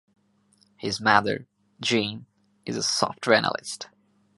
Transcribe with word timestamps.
His 0.77 0.99
mother, 0.99 1.47
Jane, 1.79 2.25
is 2.65 2.75
a 2.75 2.81
software 2.81 3.35
analyst. 3.35 3.87